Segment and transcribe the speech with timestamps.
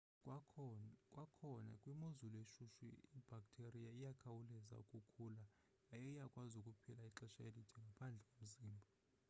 [1.13, 2.85] kwakhona kwimozulu eshushu
[3.17, 5.43] ibhaktheriya iyakhawuleza ukukhula
[5.91, 8.87] yaye iyakwazi ukuphila ixesha elide ngaphandle komzimba